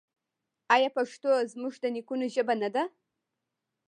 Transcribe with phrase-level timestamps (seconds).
[0.75, 2.83] آیا پښتو زموږ د نیکونو ژبه نه ده؟